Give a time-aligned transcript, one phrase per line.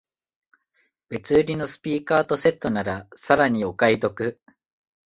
[1.09, 4.41] 別売りのスピーカーとセットならさらにお買い得